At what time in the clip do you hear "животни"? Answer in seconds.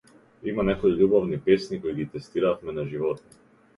2.95-3.43